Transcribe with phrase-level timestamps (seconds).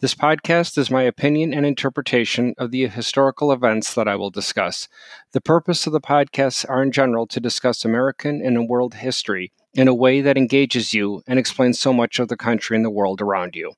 [0.00, 4.88] This podcast is my opinion and interpretation of the historical events that I will discuss.
[5.32, 9.88] The purpose of the podcasts are in general to discuss American and world history in
[9.88, 13.20] a way that engages you and explains so much of the country and the world
[13.20, 13.74] around you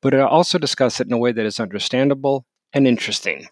[0.00, 3.48] but I also discuss it in a way that is understandable and interesting.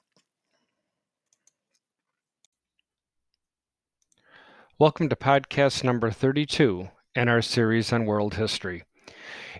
[4.78, 8.82] Welcome to podcast number 32 in our series on world history.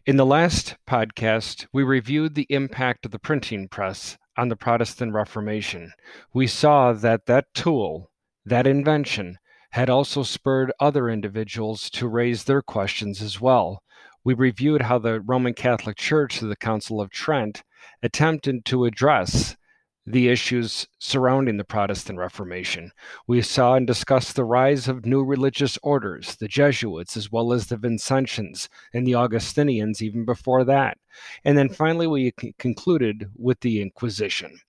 [0.04, 5.12] In the last podcast, we reviewed the impact of the printing press on the Protestant
[5.12, 5.92] Reformation.
[6.34, 8.10] We saw that that tool,
[8.44, 9.38] that invention,
[9.70, 13.82] had also spurred other individuals to raise their questions as well
[14.24, 17.64] we reviewed how the Roman Catholic Church through the Council of Trent
[18.02, 19.56] attempted to address
[20.04, 22.90] the issues surrounding the Protestant Reformation.
[23.26, 27.66] We saw and discussed the rise of new religious orders, the Jesuits, as well as
[27.66, 30.98] the Vincentians and the Augustinians, even before that.
[31.44, 34.60] And then finally, we concluded with the Inquisition.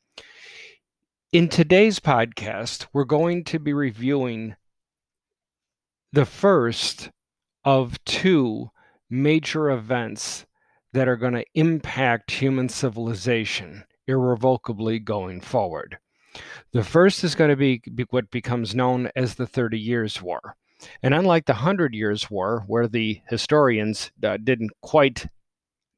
[1.31, 4.55] In today's podcast, we're going to be reviewing
[6.11, 7.09] the first
[7.65, 8.69] of two
[9.09, 10.45] major events
[10.91, 15.97] that are going to impact human civilization irrevocably going forward.
[16.71, 20.55] The first is going to be what becomes known as the Thirty Years' War.
[21.01, 25.27] And unlike the Hundred Years' War, where the historians uh, didn't quite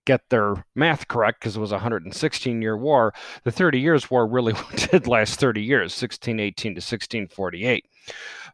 [0.06, 4.28] get their math correct because it was a 116 year war, the 30 Years' War
[4.28, 4.54] really
[4.92, 7.86] did last 30 years, 1618 to 1648.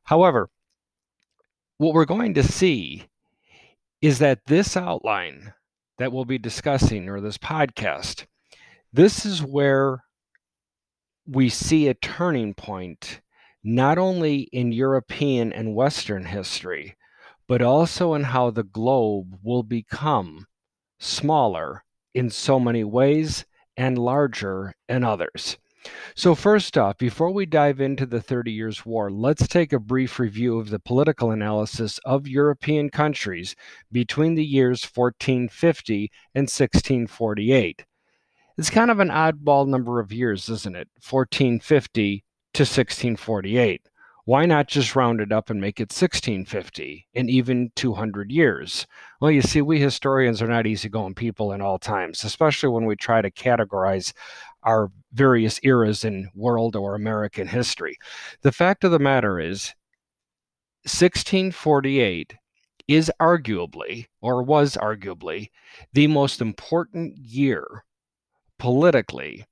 [0.04, 0.50] However,
[1.78, 3.08] what we're going to see
[4.02, 5.54] is that this outline
[5.98, 8.26] that we'll be discussing or this podcast,
[8.94, 10.04] this is where
[11.26, 13.22] we see a turning point,
[13.64, 16.96] not only in European and Western history,
[17.48, 20.46] but also in how the globe will become
[21.00, 23.46] smaller in so many ways
[23.78, 25.58] and larger in others.
[26.14, 30.20] So, first off, before we dive into the Thirty Years' War, let's take a brief
[30.20, 33.56] review of the political analysis of European countries
[33.92, 37.86] between the years 1450 and 1648.
[38.62, 40.88] It's kind of an oddball number of years, isn't it?
[41.10, 42.24] 1450
[42.54, 43.82] to 1648.
[44.26, 48.86] Why not just round it up and make it 1650 and even 200 years?
[49.20, 52.96] Well, you see, we historians are not easygoing people in all times, especially when we
[52.96, 54.14] try to categorize
[54.62, 57.98] our various eras in world or American history.
[58.44, 59.74] The fact of the matter is,
[60.84, 62.36] 1648
[62.88, 65.50] is arguably, or was arguably,
[65.94, 67.84] the most important year
[68.62, 69.44] politically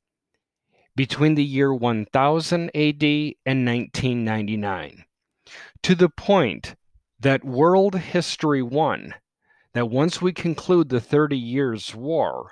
[0.95, 3.03] between the year 1000 AD
[3.43, 5.03] and 1999,
[5.81, 6.75] to the point
[7.19, 9.15] that World History 1,
[9.73, 12.51] that once we conclude the 30 Years' War,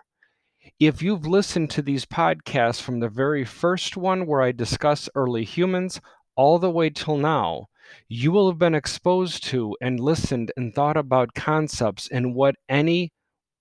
[0.80, 5.44] if you've listened to these podcasts from the very first one where I discuss early
[5.44, 6.02] humans
[6.36, 7.68] all the way till now,
[8.08, 13.12] you will have been exposed to and listened and thought about concepts in what any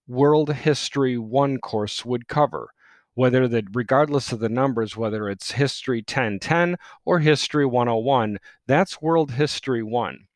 [0.08, 2.70] World History 1 course would cover.
[3.16, 9.32] Whether that, regardless of the numbers, whether it's History 1010 or History 101, that's World
[9.32, 10.28] History 1.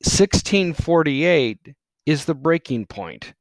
[0.00, 1.74] 1648
[2.06, 3.34] is the breaking point.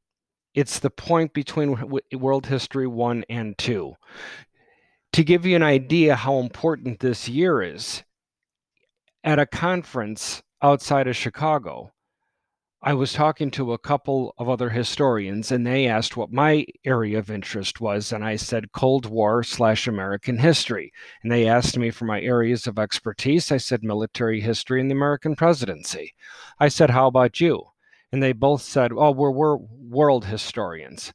[0.54, 3.94] It's the point between World History 1 and 2.
[5.14, 8.04] To give you an idea how important this year is,
[9.24, 11.94] at a conference outside of Chicago,
[12.82, 17.18] I was talking to a couple of other historians, and they asked what my area
[17.18, 20.92] of interest was, and I said Cold War slash American history.
[21.24, 23.52] And they asked me for my areas of expertise.
[23.52, 26.14] I said military history and the American presidency.
[26.60, 27.64] I said, How about you?
[28.12, 31.12] And they both said, Oh, we're, we're world historians.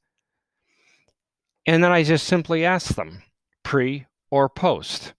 [1.66, 3.22] And then I just simply asked them,
[3.62, 5.14] pre or post.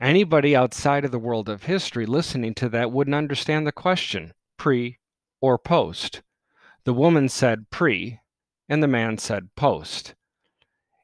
[0.00, 4.98] Anybody outside of the world of history listening to that wouldn't understand the question, pre
[5.42, 6.22] or post.
[6.84, 8.20] The woman said pre,
[8.68, 10.14] and the man said post.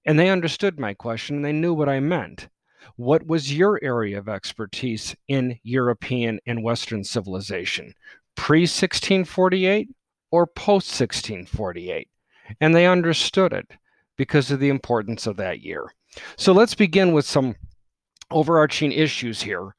[0.06, 2.49] And they understood my question and they knew what I meant.
[2.96, 7.93] What was your area of expertise in European and Western civilization?
[8.35, 9.88] Pre 1648
[10.31, 12.08] or post 1648?
[12.61, 13.73] And they understood it
[14.17, 15.93] because of the importance of that year.
[16.37, 17.56] So let's begin with some
[18.31, 19.75] overarching issues here.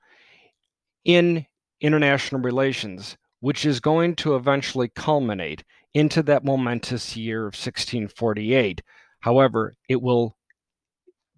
[1.06, 1.46] In
[1.82, 5.64] international relations, which is going to eventually culminate
[5.94, 8.82] into that momentous year of 1648.
[9.22, 10.36] However, it will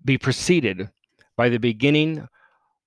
[0.03, 0.89] be preceded
[1.38, 2.27] by the beginning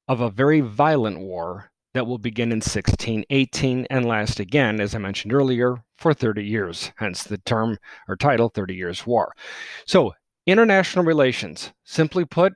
[0.09, 4.99] of a very violent war that will begin in 1618 and last again, as I
[4.99, 7.79] mentioned earlier, for 30 years, hence the term
[8.09, 9.33] or title 30 Years' War.
[9.87, 10.13] So,
[10.45, 12.55] international relations, simply put,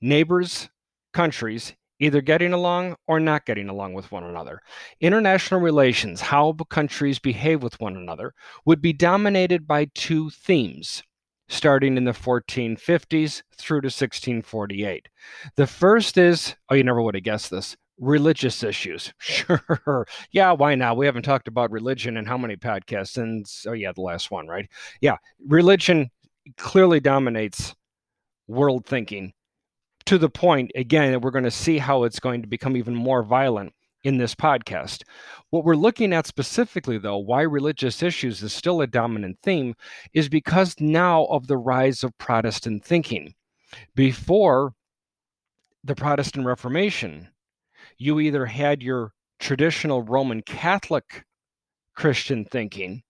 [0.00, 0.70] neighbors,
[1.12, 4.60] countries either getting along or not getting along with one another.
[5.00, 8.34] International relations, how countries behave with one another,
[8.66, 11.02] would be dominated by two themes
[11.48, 15.08] starting in the 1450s through to 1648.
[15.56, 19.12] The first is, oh, you never would have guessed this, religious issues.
[19.20, 20.06] Sure.
[20.32, 20.96] yeah, why not?
[20.96, 23.16] We haven't talked about religion in how many podcasts?
[23.16, 24.68] And oh, yeah, the last one, right?
[25.00, 25.16] Yeah,
[25.46, 26.10] religion
[26.56, 27.74] clearly dominates
[28.48, 29.32] world thinking
[30.06, 32.94] to the point, again, that we're going to see how it's going to become even
[32.94, 33.72] more violent
[34.04, 35.02] in this podcast.
[35.50, 39.74] What we're looking at specifically, though, why religious issues is still a dominant theme,
[40.12, 43.34] is because now of the rise of Protestant thinking.
[43.94, 44.74] Before
[45.84, 47.28] the Protestant Reformation,
[47.96, 51.24] you either had your traditional Roman Catholic
[51.94, 53.02] Christian thinking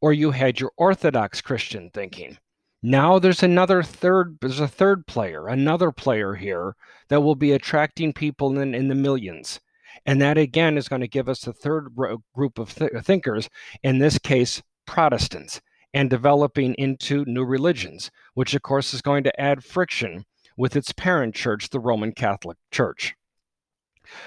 [0.00, 2.36] or you had your Orthodox Christian thinking.
[2.82, 6.74] Now there's another third, there's a third player, another player here
[7.08, 9.60] that will be attracting people in, in the millions.
[10.04, 11.94] And that again is going to give us a third
[12.34, 13.48] group of th- thinkers,
[13.84, 15.60] in this case, Protestants,
[15.94, 20.24] and developing into new religions, which of course is going to add friction
[20.56, 23.14] with its parent church, the Roman Catholic Church.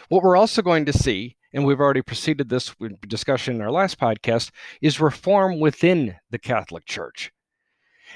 [0.07, 2.73] What we're also going to see, and we've already preceded this
[3.05, 7.31] discussion in our last podcast, is reform within the Catholic Church.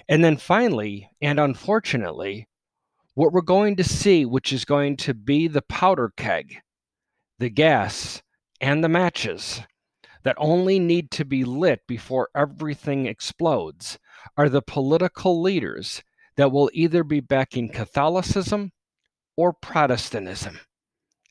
[0.07, 2.47] And then finally, and unfortunately,
[3.15, 6.57] what we're going to see, which is going to be the powder keg,
[7.37, 8.21] the gas,
[8.61, 9.61] and the matches
[10.23, 13.97] that only need to be lit before everything explodes,
[14.37, 16.03] are the political leaders
[16.35, 18.71] that will either be backing Catholicism
[19.35, 20.59] or Protestantism.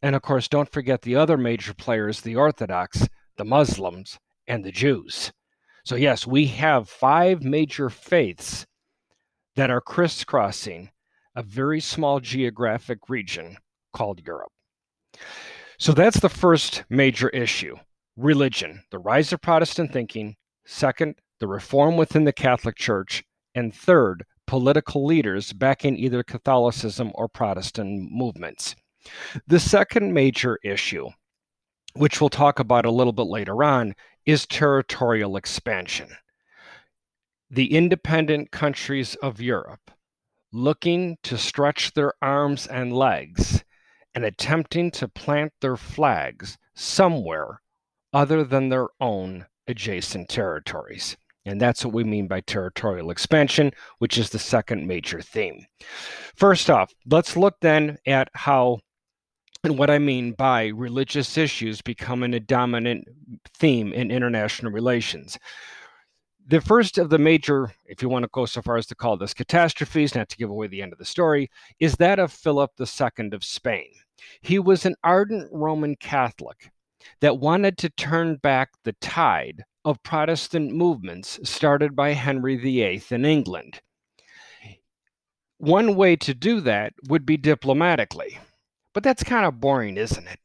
[0.03, 4.73] And of course, don't forget the other major players the Orthodox, the Muslims, and the
[4.73, 5.33] Jews.
[5.89, 8.67] So, yes, we have five major faiths
[9.57, 10.91] that are crisscrossing
[11.35, 13.57] a very small geographic region
[13.95, 14.53] called Europe.
[15.79, 17.75] So, that's the first major issue
[18.19, 20.37] religion, the rise of Protestant thinking.
[20.67, 23.25] Second, the reform within the Catholic Church.
[23.55, 28.77] And third, political leaders backing either Catholicism or Protestant movements.
[29.47, 31.09] The second major issue,
[31.95, 33.95] which we'll talk about a little bit later on,
[34.29, 36.11] is territorial expansion.
[37.51, 39.91] The independent countries of Europe
[40.53, 43.65] looking to stretch their arms and legs
[44.15, 47.63] and attempting to plant their flags somewhere
[48.13, 51.17] other than their own adjacent territories.
[51.47, 55.65] And that's what we mean by territorial expansion, which is the second major theme.
[56.37, 58.81] First off, let's look then at how
[59.65, 63.09] and what I mean by religious issues becoming a dominant
[63.55, 65.39] theme in international relations.
[66.47, 69.17] The first of the major, if you want to go so far as to call
[69.17, 71.51] this catastrophes, not to give away the end of the story,
[71.81, 73.91] is that of Philip II of Spain.
[74.41, 76.71] He was an ardent Roman Catholic
[77.21, 83.25] that wanted to turn back the tide of Protestant movements started by Henry VIII in
[83.25, 83.81] England.
[85.59, 88.39] One way to do that would be diplomatically.
[88.95, 90.39] But that's kind of boring, isn't it?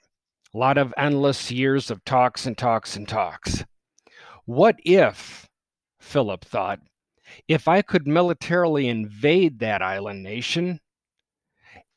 [0.54, 3.64] A lot of endless years of talks and talks and talks.
[4.46, 5.50] What if,
[6.00, 6.80] Philip thought,
[7.48, 10.80] if I could militarily invade that island nation,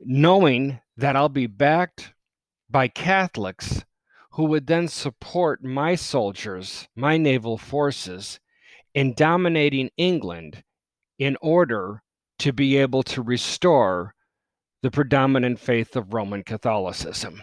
[0.00, 2.14] knowing that I'll be backed
[2.70, 3.84] by Catholics
[4.32, 8.38] who would then support my soldiers, my naval forces,
[8.94, 10.62] in dominating England
[11.18, 12.02] in order
[12.38, 14.14] to be able to restore
[14.86, 17.42] the predominant faith of Roman Catholicism.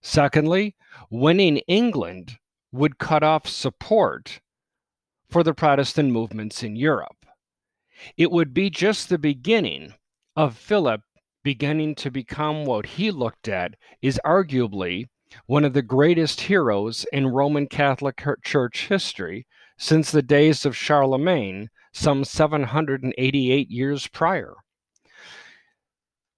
[0.00, 0.74] Secondly,
[1.10, 2.38] winning England
[2.72, 4.40] would cut off support
[5.28, 7.26] for the Protestant movements in Europe.
[8.16, 9.96] It would be just the beginning
[10.34, 11.02] of Philip
[11.44, 15.08] beginning to become what he looked at is arguably
[15.44, 21.68] one of the greatest heroes in Roman Catholic Church history since the days of Charlemagne,
[21.92, 24.54] some 788 years prior.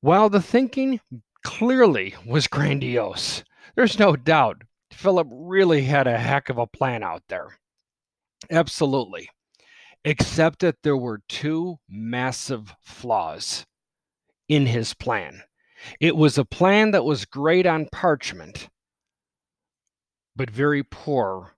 [0.02, 1.00] While the thinking
[1.45, 3.45] clearly was grandiose,
[3.76, 7.59] there's no doubt Philip really had a heck of a plan out there.
[8.50, 9.28] Absolutely.
[10.04, 13.66] Except that there were two massive flaws
[14.49, 15.42] in his plan.
[16.00, 18.69] It was a plan that was great on parchment,
[20.35, 21.57] but very poor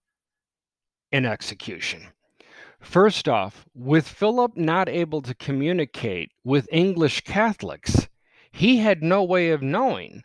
[1.13, 2.09] in execution.
[2.81, 8.09] First off, with Philip not able to communicate with English Catholics,
[8.53, 10.23] he had no way of knowing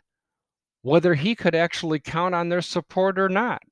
[0.82, 3.62] whether he could actually count on their support or not.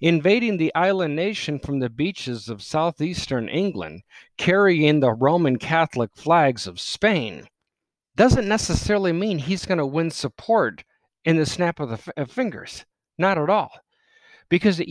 [0.00, 4.02] Invading the island nation from the beaches of southeastern England,
[4.36, 7.46] carrying the Roman Catholic flags of Spain,
[8.16, 10.82] doesn't necessarily mean he's going to win support
[11.24, 12.84] in the snap of the f- fingers.
[13.18, 13.70] Not at all.
[14.48, 14.82] Because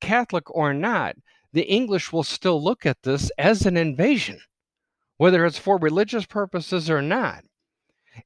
[0.00, 1.16] Catholic or not,
[1.52, 4.40] the English will still look at this as an invasion,
[5.16, 7.44] whether it's for religious purposes or not.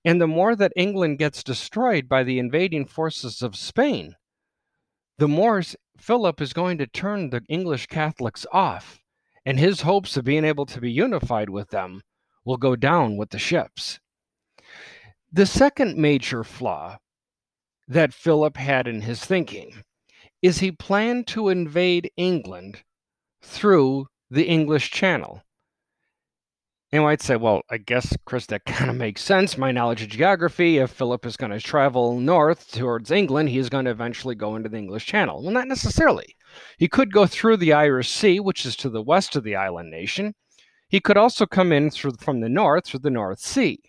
[0.04, 4.16] And the more that England gets destroyed by the invading forces of Spain,
[5.18, 5.62] the more
[5.98, 9.00] Philip is going to turn the English Catholics off,
[9.44, 12.02] and his hopes of being able to be unified with them
[12.44, 14.00] will go down with the ships.
[15.32, 16.98] The second major flaw
[17.88, 19.84] that Philip had in his thinking
[20.42, 22.82] is he planned to invade England
[23.42, 25.42] through the English Channel.
[26.94, 29.58] You might say, well, I guess, Chris, that kind of makes sense.
[29.58, 33.68] My knowledge of geography, if Philip is going to travel north towards England, he is
[33.68, 35.42] going to eventually go into the English Channel.
[35.42, 36.36] Well, not necessarily.
[36.78, 39.90] He could go through the Irish Sea, which is to the west of the island
[39.90, 40.36] nation.
[40.88, 43.80] He could also come in through, from the north through the North Sea.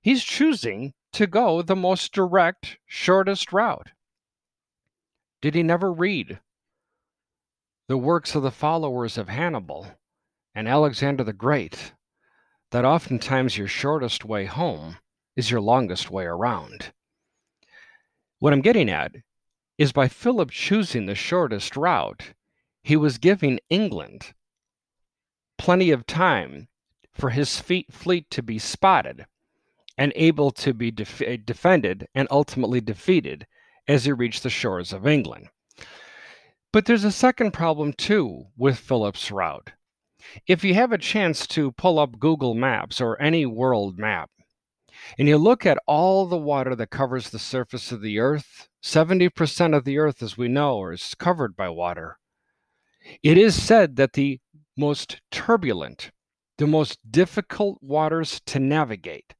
[0.00, 3.90] He's choosing to go the most direct, shortest route.
[5.42, 6.40] Did he never read
[7.88, 9.86] the works of the followers of Hannibal
[10.54, 11.92] and Alexander the Great?
[12.72, 14.96] That oftentimes your shortest way home
[15.36, 16.92] is your longest way around.
[18.38, 19.12] What I'm getting at
[19.78, 22.32] is by Philip choosing the shortest route,
[22.82, 24.32] he was giving England
[25.58, 26.68] plenty of time
[27.12, 29.26] for his fleet to be spotted
[29.98, 33.46] and able to be def- eh, defended and ultimately defeated
[33.86, 35.48] as he reached the shores of England.
[36.72, 39.72] But there's a second problem too with Philip's route.
[40.46, 44.30] If you have a chance to pull up Google Maps or any world map,
[45.18, 49.76] and you look at all the water that covers the surface of the earth, 70%
[49.76, 52.18] of the earth, as we know, is covered by water.
[53.22, 54.40] It is said that the
[54.76, 56.12] most turbulent,
[56.58, 59.34] the most difficult waters to navigate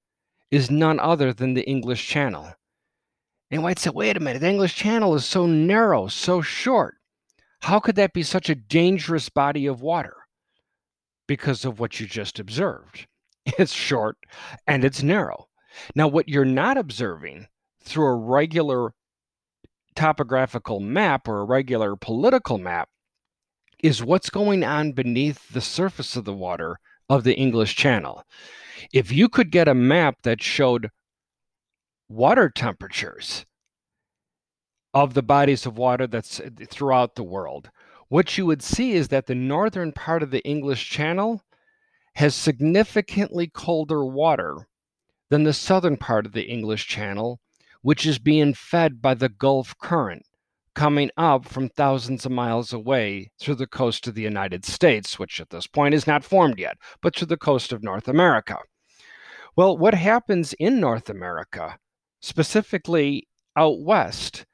[0.50, 2.44] is none other than the English Channel.
[3.50, 6.96] And you might say, wait a minute, the English Channel is so narrow, so short.
[7.60, 10.16] How could that be such a dangerous body of water?
[11.32, 13.06] Because of what you just observed.
[13.58, 14.18] It's short
[14.66, 15.46] and it's narrow.
[15.94, 17.46] Now, what you're not observing
[17.82, 18.92] through a regular
[19.96, 22.90] topographical map or a regular political map
[23.82, 28.24] is what's going on beneath the surface of the water of the English Channel.
[28.92, 30.90] If you could get a map that showed
[32.10, 33.46] water temperatures
[34.92, 37.70] of the bodies of water that's eh, throughout the world,
[38.12, 41.42] what you would see is that the northern part of the English Channel
[42.16, 44.68] has significantly colder water
[45.30, 47.40] than the southern part of the English Channel,
[47.80, 50.26] which is being fed by the Gulf Current
[50.74, 55.40] coming up from thousands of miles away through the coast of the United States, which
[55.40, 58.58] at this point is not formed yet, but to the coast of North America.
[59.56, 61.78] Well, what happens in North America,
[62.20, 63.26] specifically
[63.56, 64.44] out west,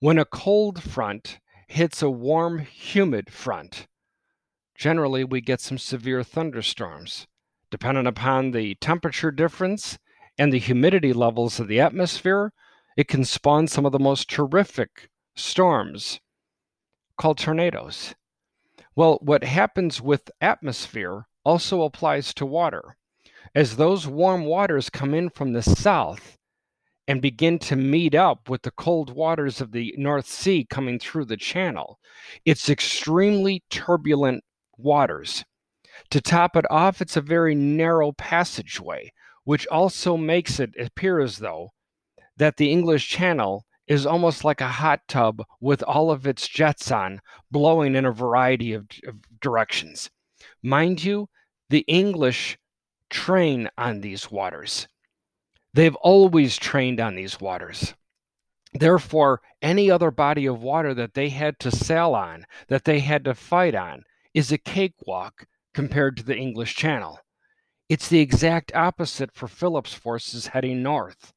[0.00, 1.38] when a cold front
[1.68, 3.86] hits a warm, humid front.
[4.74, 7.26] Generally, we get some severe thunderstorms.
[7.70, 9.98] Depending upon the temperature difference
[10.38, 12.52] and the humidity levels of the atmosphere,
[12.96, 16.20] it can spawn some of the most terrific storms
[17.18, 18.14] called tornadoes.
[18.96, 22.96] Well, what happens with atmosphere also applies to water.
[23.54, 26.37] As those warm waters come in from the south,
[27.08, 31.24] and begin to meet up with the cold waters of the North Sea coming through
[31.24, 31.98] the channel.
[32.44, 34.44] It's extremely turbulent
[34.76, 35.42] waters.
[36.10, 39.10] To top it off, it's a very narrow passageway,
[39.44, 41.70] which also makes it appear as though
[42.36, 46.90] that the English Channel is almost like a hot tub with all of its jets
[46.90, 50.10] on, blowing in a variety of, of directions.
[50.62, 51.28] Mind you,
[51.70, 52.58] the English
[53.08, 54.86] train on these waters.
[55.74, 57.94] They've always trained on these waters.
[58.72, 63.24] Therefore, any other body of water that they had to sail on, that they had
[63.24, 67.18] to fight on, is a cakewalk compared to the English Channel.
[67.88, 71.32] It's the exact opposite for Philip's forces heading north.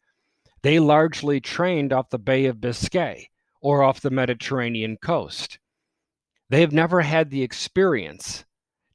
[0.62, 3.30] They largely trained off the Bay of Biscay
[3.62, 5.60] or off the Mediterranean coast.
[6.50, 8.44] They have never had the experience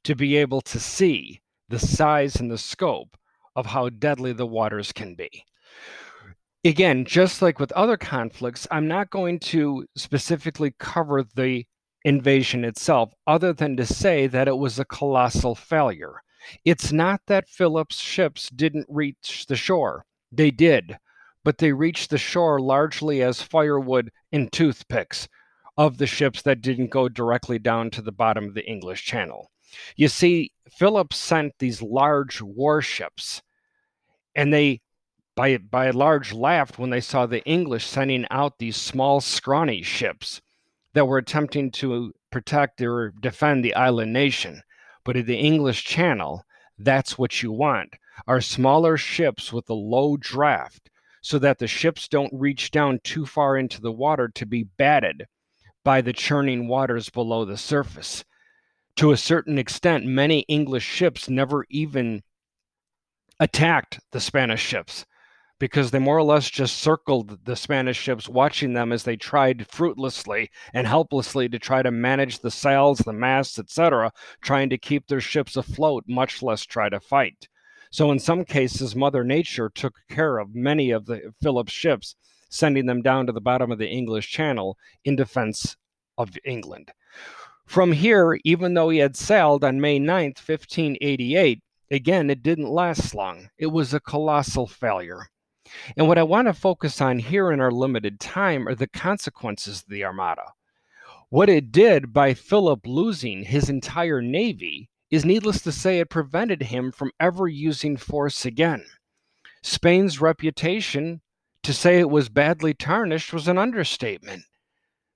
[0.03, 3.16] to be able to see the size and the scope
[3.57, 5.43] of how deadly the waters can be.
[6.63, 11.65] Again, just like with other conflicts, I'm not going to specifically cover the
[12.05, 16.21] invasion itself, other than to say that it was a colossal failure.
[16.63, 20.97] It's not that Philip's ships didn't reach the shore, they did,
[21.43, 25.27] but they reached the shore largely as firewood and toothpicks
[25.77, 29.51] of the ships that didn't go directly down to the bottom of the English Channel.
[29.95, 33.41] You see, Philip sent these large warships,
[34.37, 34.79] and they
[35.35, 40.41] by by large laughed when they saw the English sending out these small scrawny ships
[40.93, 44.61] that were attempting to protect or defend the island nation.
[45.03, 46.43] But in the English Channel,
[46.77, 47.95] that's what you want
[48.27, 50.89] are smaller ships with a low draft
[51.21, 55.25] so that the ships don't reach down too far into the water to be batted
[55.83, 58.23] by the churning waters below the surface.
[58.97, 62.23] To a certain extent, many English ships never even
[63.39, 65.05] attacked the Spanish ships
[65.59, 69.67] because they more or less just circled the Spanish ships, watching them as they tried
[69.67, 75.07] fruitlessly and helplessly to try to manage the sails, the masts, etc., trying to keep
[75.07, 77.47] their ships afloat, much less try to fight.
[77.89, 82.15] So, in some cases, Mother Nature took care of many of the Philip's ships,
[82.49, 85.75] sending them down to the bottom of the English Channel in defense
[86.17, 86.91] of England.
[87.65, 93.13] From here, even though he had sailed on May 9th, 1588, again, it didn't last
[93.13, 93.49] long.
[93.57, 95.29] It was a colossal failure.
[95.95, 99.81] And what I want to focus on here in our limited time are the consequences
[99.81, 100.53] of the Armada.
[101.29, 106.63] What it did by Philip losing his entire navy is needless to say, it prevented
[106.63, 108.85] him from ever using force again.
[109.61, 111.21] Spain's reputation,
[111.63, 114.43] to say it was badly tarnished, was an understatement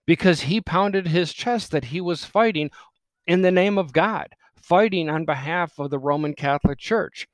[0.05, 2.69] because he pounded his chest that he was fighting
[3.25, 7.27] in the name of God, fighting on behalf of the Roman Catholic Church.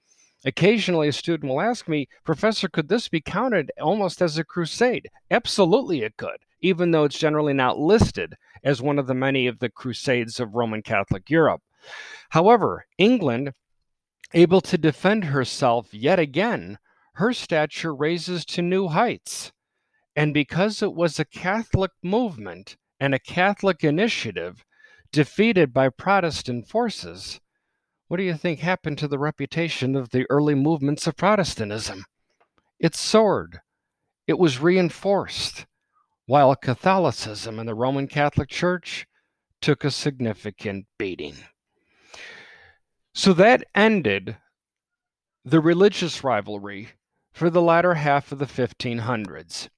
[0.45, 5.09] Occasionally, a student will ask me, Professor, could this be counted almost as a crusade?
[5.31, 9.59] Absolutely, it could, even though it's generally not listed as one of the many of
[9.59, 11.61] the crusades of Roman Catholic Europe.
[12.29, 13.53] However, England,
[14.33, 16.77] able to defend herself yet again,
[17.13, 19.51] her stature raises to new heights.
[20.15, 24.63] And because it was a Catholic movement and a Catholic initiative
[25.11, 27.39] defeated by Protestant forces,
[28.07, 32.05] what do you think happened to the reputation of the early movements of Protestantism?
[32.79, 33.59] It soared.
[34.27, 35.65] It was reinforced,
[36.25, 39.07] while Catholicism and the Roman Catholic Church
[39.61, 41.35] took a significant beating.
[43.13, 44.37] So that ended
[45.43, 46.89] the religious rivalry
[47.31, 49.69] for the latter half of the 1500s.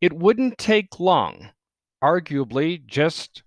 [0.00, 1.50] It wouldn't take long,
[2.02, 3.42] arguably just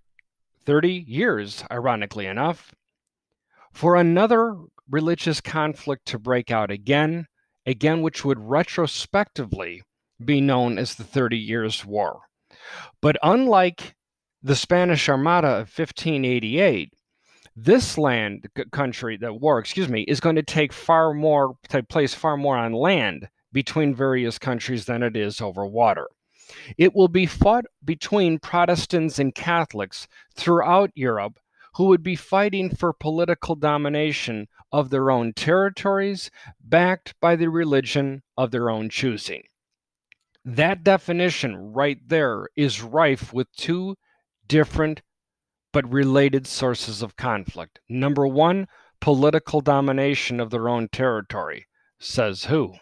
[0.70, 2.76] 30 years, ironically enough,
[3.74, 4.56] for another
[4.88, 7.26] religious conflict to break out again,
[7.66, 9.82] again, which would retrospectively
[10.24, 12.20] be known as the Thirty Years' War.
[13.02, 13.96] But unlike
[14.44, 16.94] the Spanish Armada of 1588,
[17.56, 22.14] this land country the war excuse me is going to take far more take place
[22.14, 26.08] far more on land between various countries than it is over water
[26.78, 31.40] it will be fought between protestants and catholics throughout europe
[31.76, 38.22] who would be fighting for political domination of their own territories, backed by the religion
[38.38, 39.44] of their own choosing.
[40.46, 43.96] That definition right there is rife with two
[44.48, 45.02] different
[45.72, 47.80] but related sources of conflict.
[47.88, 48.68] Number one,
[49.00, 51.68] political domination of their own territory.
[52.00, 52.74] Says who?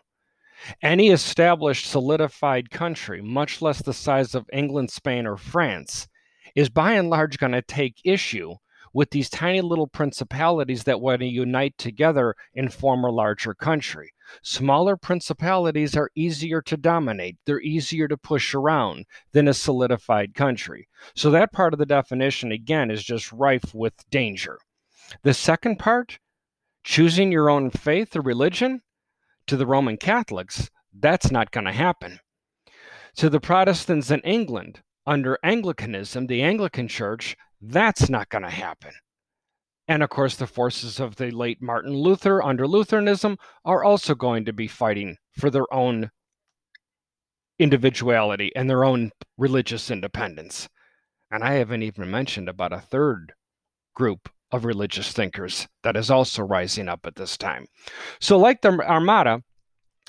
[0.81, 6.07] Any established, solidified country, much less the size of England, Spain, or France,
[6.55, 8.55] is by and large going to take issue
[8.93, 14.11] with these tiny little principalities that want to unite together and form a larger country.
[14.41, 20.87] Smaller principalities are easier to dominate, they're easier to push around than a solidified country.
[21.15, 24.57] So, that part of the definition, again, is just rife with danger.
[25.21, 26.17] The second part,
[26.83, 28.81] choosing your own faith or religion,
[29.47, 32.19] to the Roman Catholics, that's not going to happen.
[33.17, 38.91] To the Protestants in England, under Anglicanism, the Anglican Church, that's not going to happen.
[39.87, 44.43] And of course, the forces of the late Martin Luther under Lutheranism are also going
[44.45, 46.11] to be fighting for their own
[47.57, 50.67] individuality and their own religious independence.
[51.31, 53.33] And I haven't even mentioned about a third
[53.95, 57.65] group of religious thinkers that is also rising up at this time.
[58.19, 59.43] So, like the Armada,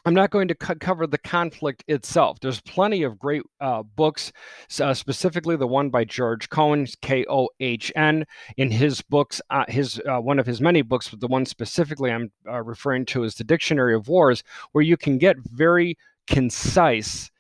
[0.05, 2.39] I'm not going to co- cover the conflict itself.
[2.41, 4.33] There's plenty of great uh, books,
[4.81, 8.25] uh, specifically the one by George Kohn, K O H N,
[8.57, 12.13] in his books, uh, his uh, one of his many books, but the one specifically
[12.13, 17.31] I'm uh, referring to is the Dictionary of Wars, where you can get very concise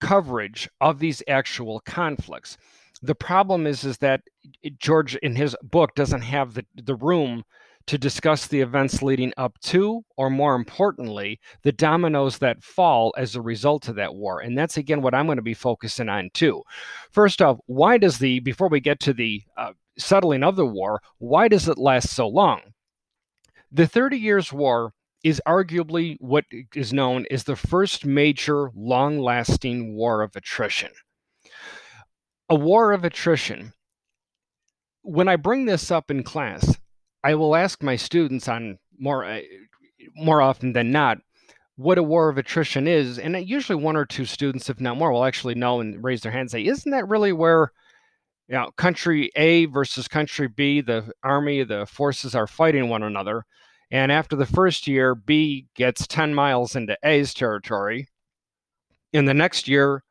[0.00, 2.56] coverage of these actual conflicts.
[3.06, 4.22] The problem is is that
[4.78, 7.44] George in his book doesn't have the, the room
[7.86, 13.36] to discuss the events leading up to, or more importantly, the dominoes that fall as
[13.36, 14.40] a result of that war.
[14.40, 16.62] And that's again what I'm going to be focusing on too.
[17.12, 21.00] First off, why does the, before we get to the uh, settling of the war,
[21.18, 22.60] why does it last so long?
[23.70, 24.92] The Thirty Years' War
[25.22, 30.90] is arguably what is known as the first major long lasting war of attrition.
[32.48, 33.72] A war of attrition.
[35.02, 36.78] When I bring this up in class,
[37.24, 39.40] I will ask my students on more uh,
[40.14, 41.18] more often than not
[41.76, 45.12] what a war of attrition is, and usually one or two students, if not more,
[45.12, 47.72] will actually know and raise their hand and say, "Isn't that really where?"
[48.48, 53.44] You know, country A versus country B, the army, the forces are fighting one another.
[53.90, 58.08] And after the first year, B gets 10 miles into A's territory.
[59.12, 60.04] In the next year,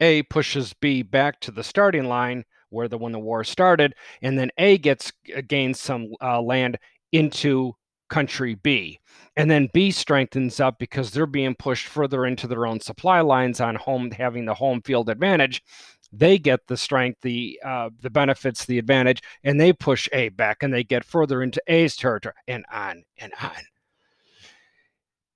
[0.00, 4.38] A pushes B back to the starting line where the when the war started, and
[4.38, 6.78] then A gets uh, gains some uh, land
[7.12, 7.74] into
[8.10, 8.98] country B.
[9.36, 13.60] And then B strengthens up because they're being pushed further into their own supply lines
[13.60, 15.62] on home having the home field advantage.
[16.12, 20.62] They get the strength, the uh, the benefits, the advantage, and they push A back
[20.62, 23.73] and they get further into A's territory and on and on.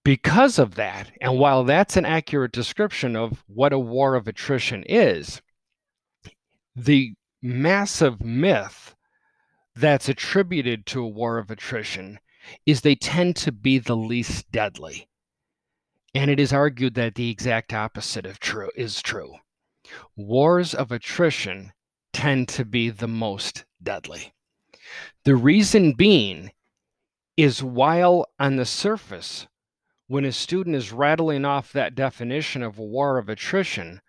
[0.09, 4.83] Because of that, and while that's an accurate description of what a war of attrition
[4.85, 5.43] is,
[6.75, 8.97] the massive myth
[9.77, 12.21] that's attributed to a war of attrition
[12.65, 15.11] is they tend to be the least deadly.
[16.15, 19.35] And it is argued that the exact opposite of true is true.
[20.17, 21.75] Wars of attrition
[22.15, 24.33] tend to be the most deadly.
[25.25, 26.53] The reason being
[27.37, 29.47] is while on the surface,
[30.09, 34.01] when a student is rattling off that definition of a war of attrition,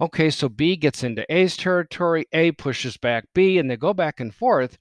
[0.00, 4.20] Okay, so B gets into A's territory, A pushes back B, and they go back
[4.20, 4.78] and forth.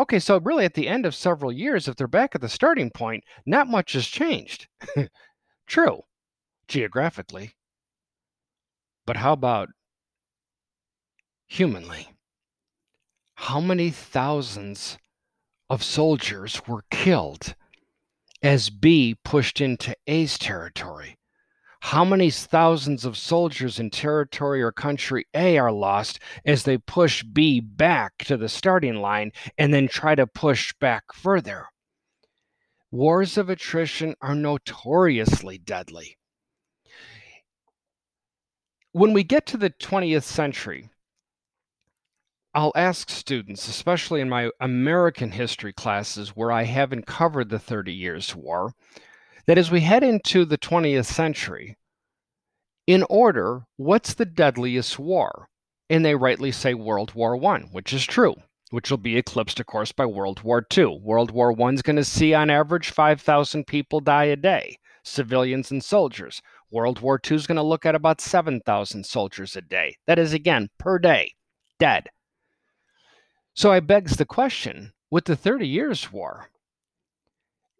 [0.00, 2.90] Okay, so really at the end of several years, if they're back at the starting
[2.90, 4.66] point, not much has changed.
[5.66, 6.02] True,
[6.66, 7.54] geographically.
[9.06, 9.68] But how about
[11.46, 12.08] humanly?
[13.36, 14.98] How many thousands
[15.70, 17.54] of soldiers were killed
[18.42, 21.16] as B pushed into A's territory?
[21.86, 27.22] how many thousands of soldiers in territory or country A are lost as they push
[27.22, 31.66] B back to the starting line and then try to push back further.
[32.90, 36.18] Wars of attrition are notoriously deadly.
[38.90, 40.90] When we get to the 20th century,
[42.56, 47.92] I'll ask students, especially in my American history classes where I haven't covered the 30
[47.92, 48.72] Years' War,
[49.46, 51.76] that as we head into the 20th century,
[52.86, 55.48] in order, what's the deadliest war?
[55.90, 58.34] And they rightly say World War I, which is true,
[58.70, 61.00] which will be eclipsed, of course, by World War II.
[61.02, 65.84] World War is going to see on average 5,000 people die a day, civilians and
[65.84, 66.40] soldiers.
[66.70, 69.94] World War II is going to look at about 7,000 soldiers a day.
[70.06, 71.34] That is, again, per day,
[71.78, 72.08] dead.
[73.56, 76.50] So I begs the question with the 30 Years' War,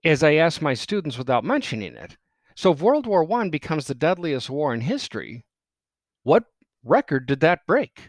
[0.02, 2.16] as I ask my students without mentioning it.
[2.54, 5.44] So if World War I becomes the deadliest war in history,
[6.22, 6.44] what
[6.82, 8.08] record did that break?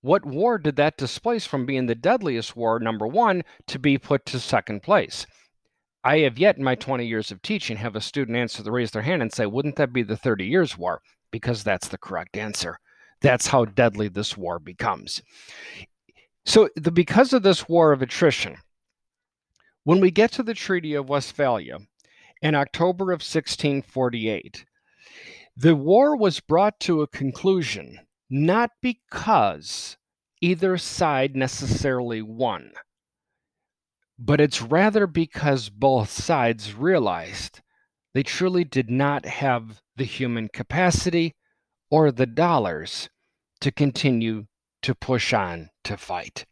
[0.00, 4.24] What war did that displace from being the deadliest war, number one, to be put
[4.26, 5.26] to second place?
[6.02, 8.92] I have yet in my 20 years of teaching have a student answer the raise
[8.92, 11.02] their hand and say, wouldn't that be the 30 years war?
[11.30, 12.78] Because that's the correct answer.
[13.20, 15.20] That's how deadly this war becomes.
[16.44, 18.56] So the because of this war of attrition,
[19.84, 21.78] when we get to the Treaty of Westphalia
[22.40, 24.64] in October of 1648,
[25.56, 28.00] the war was brought to a conclusion
[28.30, 29.96] not because
[30.40, 32.72] either side necessarily won,
[34.18, 37.60] but it's rather because both sides realized
[38.14, 41.34] they truly did not have the human capacity
[41.90, 43.10] or the dollars
[43.60, 44.46] to continue
[44.82, 46.44] to push on to fight.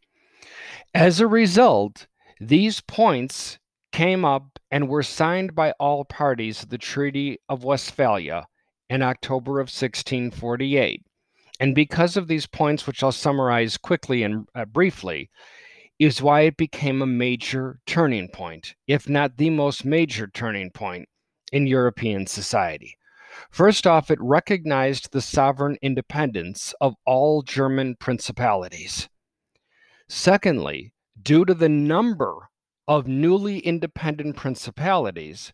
[0.93, 2.07] As a result,
[2.39, 3.59] these points
[3.91, 8.47] came up and were signed by all parties of the Treaty of Westphalia
[8.89, 11.03] in October of 1648.
[11.59, 15.29] And because of these points, which I'll summarize quickly and uh, briefly,
[15.99, 21.07] is why it became a major turning point, if not the most major turning point
[21.51, 22.97] in European society.
[23.49, 29.09] First off, it recognized the sovereign independence of all German principalities.
[30.07, 32.49] Secondly, due to the number
[32.87, 35.53] of newly independent principalities,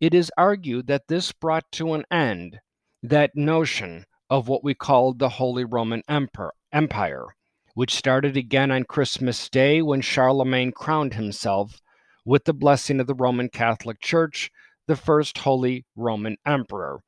[0.00, 2.60] it is argued that this brought to an end
[3.02, 7.26] that notion of what we called the Holy Roman Empire,
[7.74, 11.80] which started again on Christmas Day when Charlemagne crowned himself
[12.24, 14.50] with the blessing of the Roman Catholic Church,
[14.86, 17.00] the first Holy Roman Emperor.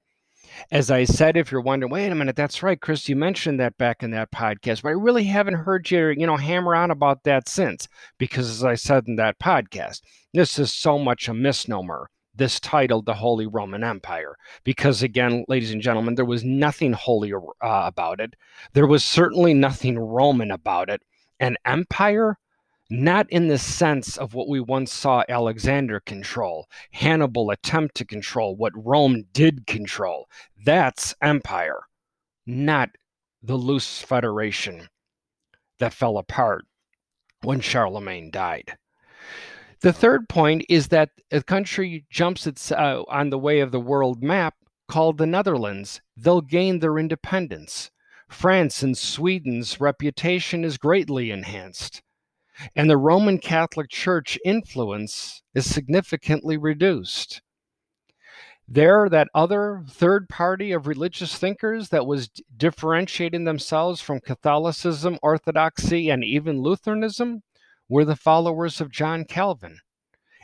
[0.70, 3.78] As I said, if you're wondering, wait a minute, that's right, Chris, you mentioned that
[3.78, 7.24] back in that podcast, but I really haven't heard you, you know, hammer on about
[7.24, 10.02] that since, because as I said in that podcast,
[10.34, 12.08] this is so much a misnomer
[12.38, 14.36] this title, the Holy Roman Empire.
[14.64, 18.34] Because again, ladies and gentlemen, there was nothing holy uh, about it.
[18.72, 21.02] There was certainly nothing Roman about it.
[21.40, 22.38] An empire,
[22.90, 28.56] not in the sense of what we once saw Alexander control, Hannibal attempt to control,
[28.56, 30.28] what Rome did control.
[30.64, 31.80] That's empire,
[32.46, 32.90] not
[33.42, 34.88] the loose federation
[35.78, 36.64] that fell apart
[37.42, 38.76] when Charlemagne died.
[39.80, 43.78] The third point is that a country jumps its, uh, on the way of the
[43.80, 44.54] world map
[44.88, 46.00] called the Netherlands.
[46.16, 47.90] They'll gain their independence.
[48.28, 52.02] France and Sweden's reputation is greatly enhanced,
[52.74, 57.42] and the Roman Catholic Church influence is significantly reduced.
[58.66, 66.10] There, that other third party of religious thinkers that was differentiating themselves from Catholicism, Orthodoxy,
[66.10, 67.42] and even Lutheranism
[67.88, 69.78] were the followers of John Calvin.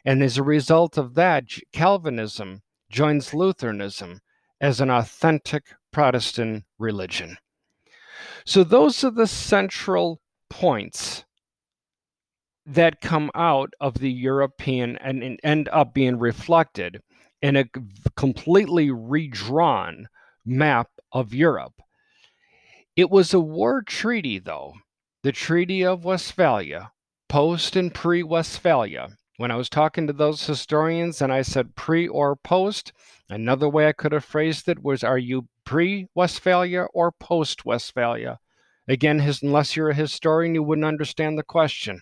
[0.07, 4.21] And as a result of that, Calvinism joins Lutheranism
[4.59, 7.37] as an authentic Protestant religion.
[8.47, 11.25] So, those are the central points
[12.67, 17.01] that come out of the European and end up being reflected
[17.43, 17.67] in a
[18.17, 20.09] completely redrawn
[20.47, 21.75] map of Europe.
[22.97, 24.75] It was a war treaty, though,
[25.23, 26.93] the Treaty of Westphalia,
[27.29, 29.09] post and pre Westphalia.
[29.37, 32.93] When I was talking to those historians and I said pre or post,
[33.29, 38.39] another way I could have phrased it was are you pre Westphalia or post Westphalia?
[38.87, 42.01] Again, his, unless you're a historian, you wouldn't understand the question.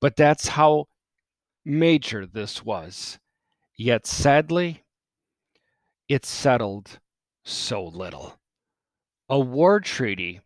[0.00, 0.86] But that's how
[1.64, 3.18] major this was.
[3.76, 4.84] Yet sadly,
[6.08, 6.98] it settled
[7.44, 8.38] so little.
[9.28, 10.40] A war treaty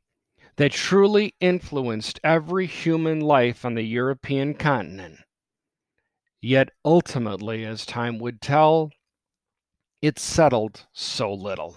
[0.56, 5.20] that truly influenced every human life on the European continent.
[6.40, 8.90] Yet ultimately, as time would tell,
[10.00, 11.76] it settled so little.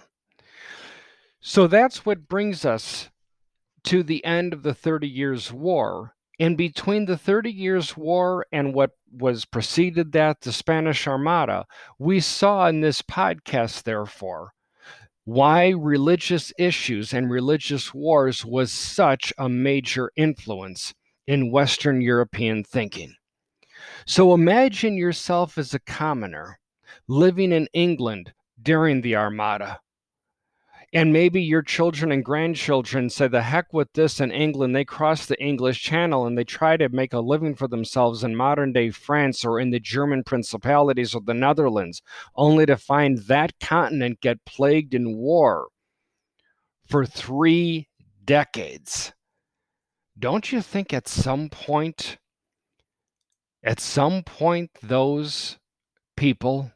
[1.41, 3.09] So that's what brings us
[3.83, 6.15] to the end of the Thirty Years' War.
[6.43, 11.65] And between the Thirty Years' War and what was preceded that, the Spanish Armada,
[11.97, 14.51] we saw in this podcast, therefore,
[15.23, 20.93] why religious issues and religious wars was such a major influence
[21.27, 23.15] in Western European thinking.
[24.05, 26.59] So imagine yourself as a commoner
[27.07, 29.79] living in England during the Armada
[30.93, 34.75] and maybe your children and grandchildren say the heck with this in England.
[34.75, 38.35] They cross the English Channel and they try to make a living for themselves in
[38.35, 42.03] modern day France or in the German principalities or the Netherlands,
[42.35, 45.67] only to find that continent get plagued in war
[46.87, 47.87] for three
[48.23, 49.13] decades.
[50.17, 52.19] Don't you think at some point,
[53.63, 55.57] at some point, those
[56.15, 56.71] people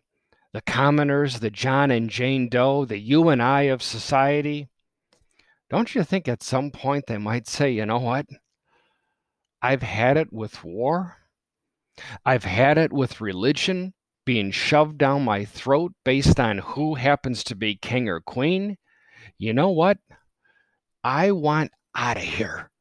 [0.58, 4.67] the commoners, the John and Jane Doe, the you and I of society,
[5.70, 8.26] don't you think at some point they might say, you know what?
[9.62, 11.17] I've had it with war.
[12.26, 13.93] I've had it with religion
[14.26, 18.78] being shoved down my throat based on who happens to be king or queen.
[19.38, 20.00] You know what?
[21.04, 22.72] I want out of here.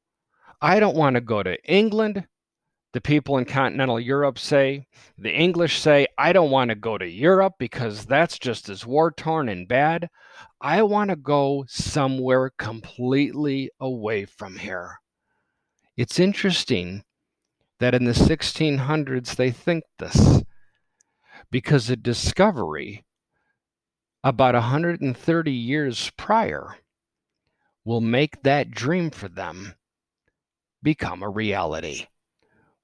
[0.62, 2.26] I don't want to go to England
[2.92, 4.86] the people in continental Europe say.
[5.18, 9.10] The English say, I don't want to go to Europe because that's just as war
[9.10, 10.08] torn and bad.
[10.60, 14.96] I want to go somewhere completely away from here.
[15.96, 17.04] It's interesting
[17.80, 20.42] that in the 1600s they think this
[21.50, 23.04] because a discovery
[24.24, 26.76] about 130 years prior
[27.84, 29.74] will make that dream for them
[30.82, 32.06] become a reality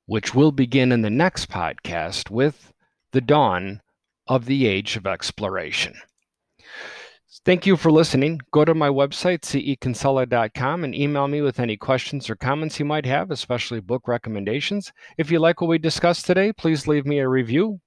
[0.06, 2.72] which will begin in the next podcast with
[3.12, 3.80] the dawn
[4.26, 5.94] of the age of exploration.
[7.44, 8.40] Thank you for listening.
[8.52, 13.04] Go to my website, cekinsella.com, and email me with any questions or comments you might
[13.04, 14.92] have, especially book recommendations.
[15.18, 17.80] If you like what we discussed today, please leave me a review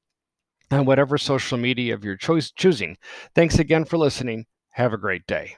[0.72, 2.98] on whatever social media of your choice choosing.
[3.34, 4.46] Thanks again for listening.
[4.72, 5.56] Have a great day.